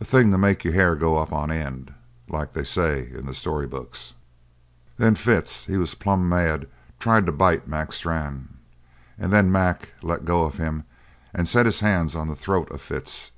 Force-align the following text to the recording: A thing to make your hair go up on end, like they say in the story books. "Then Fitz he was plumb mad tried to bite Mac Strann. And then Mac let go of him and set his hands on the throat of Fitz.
A 0.00 0.04
thing 0.04 0.32
to 0.32 0.38
make 0.38 0.64
your 0.64 0.74
hair 0.74 0.96
go 0.96 1.18
up 1.18 1.32
on 1.32 1.52
end, 1.52 1.94
like 2.28 2.52
they 2.52 2.64
say 2.64 3.12
in 3.14 3.26
the 3.26 3.32
story 3.32 3.64
books. 3.68 4.12
"Then 4.96 5.14
Fitz 5.14 5.66
he 5.66 5.76
was 5.76 5.94
plumb 5.94 6.28
mad 6.28 6.66
tried 6.98 7.26
to 7.26 7.30
bite 7.32 7.68
Mac 7.68 7.92
Strann. 7.92 8.54
And 9.16 9.32
then 9.32 9.52
Mac 9.52 9.92
let 10.02 10.24
go 10.24 10.42
of 10.42 10.56
him 10.56 10.82
and 11.32 11.46
set 11.46 11.66
his 11.66 11.78
hands 11.78 12.16
on 12.16 12.26
the 12.26 12.34
throat 12.34 12.72
of 12.72 12.80
Fitz. 12.80 13.30